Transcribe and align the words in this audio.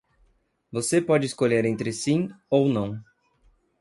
Você 0.71 0.99
pode 0.99 1.27
escolher 1.27 1.63
entre 1.63 1.93
sim 1.93 2.27
ou 2.49 2.67
não. 2.67 2.99